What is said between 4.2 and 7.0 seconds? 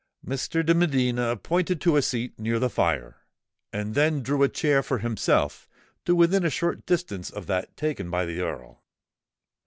drew a chair for himself to within a short